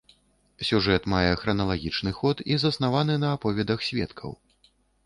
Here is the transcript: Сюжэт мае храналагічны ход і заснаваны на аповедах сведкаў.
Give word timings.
Сюжэт 0.69 1.03
мае 1.13 1.31
храналагічны 1.43 2.15
ход 2.21 2.37
і 2.55 2.59
заснаваны 2.67 3.21
на 3.27 3.39
аповедах 3.39 3.79
сведкаў. 3.91 4.31